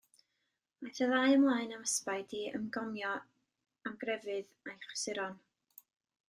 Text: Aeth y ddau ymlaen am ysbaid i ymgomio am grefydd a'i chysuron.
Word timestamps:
Aeth 0.85 1.01
y 1.05 1.09
ddau 1.09 1.33
ymlaen 1.33 1.75
am 1.75 1.83
ysbaid 1.89 2.33
i 2.37 2.39
ymgomio 2.61 3.11
am 3.91 4.01
grefydd 4.05 4.51
a'i 4.71 4.75
chysuron. 4.91 5.39